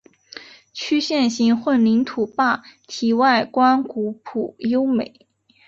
[0.73, 5.27] 曲线形混凝土坝体外观古朴优美。